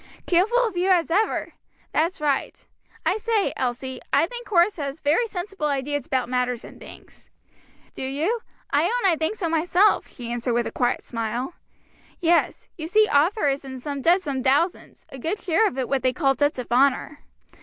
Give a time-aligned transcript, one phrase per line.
[0.25, 1.53] "Careful of you as ever!
[1.91, 2.65] that's right.
[3.05, 7.29] I say, Elsie, I think Horace has very sensible ideas about matters and things."
[7.93, 8.39] "Do you?
[8.73, 11.53] I own I think so myself," she answered with a quiet smile.
[12.19, 16.01] "Yes; you see Arthur is in debt some thousands, a good share of it what
[16.01, 17.19] they call debts of honor.